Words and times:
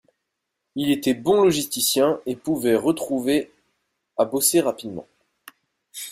Il 0.73 0.89
était 0.89 1.13
bon 1.13 1.43
logisticien 1.43 2.19
et 2.25 2.35
pouvait 2.35 2.73
retrouver 2.75 3.51
à 4.17 4.25
bosser 4.25 4.59
rapidement. 4.59 5.05